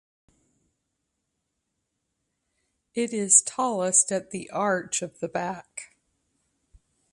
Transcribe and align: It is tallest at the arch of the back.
It 2.95 3.13
is 3.13 3.43
tallest 3.43 4.11
at 4.11 4.31
the 4.31 4.49
arch 4.49 5.03
of 5.03 5.19
the 5.19 5.27
back. 5.29 5.95